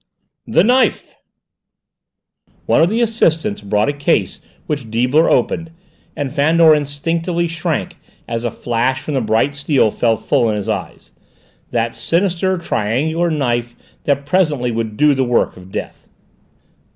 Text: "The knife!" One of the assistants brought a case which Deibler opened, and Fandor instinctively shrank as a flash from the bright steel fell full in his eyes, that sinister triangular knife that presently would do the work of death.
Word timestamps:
"The 0.47 0.63
knife!" 0.63 1.15
One 2.65 2.81
of 2.81 2.89
the 2.89 3.01
assistants 3.01 3.61
brought 3.61 3.87
a 3.87 3.93
case 3.93 4.39
which 4.65 4.89
Deibler 4.89 5.29
opened, 5.29 5.69
and 6.15 6.31
Fandor 6.33 6.73
instinctively 6.73 7.47
shrank 7.47 7.97
as 8.27 8.43
a 8.43 8.49
flash 8.49 8.99
from 8.99 9.13
the 9.13 9.21
bright 9.21 9.53
steel 9.53 9.91
fell 9.91 10.17
full 10.17 10.49
in 10.49 10.55
his 10.55 10.67
eyes, 10.67 11.11
that 11.69 11.95
sinister 11.95 12.57
triangular 12.57 13.29
knife 13.29 13.75
that 14.05 14.25
presently 14.25 14.71
would 14.71 14.97
do 14.97 15.13
the 15.13 15.23
work 15.23 15.55
of 15.55 15.71
death. 15.71 16.07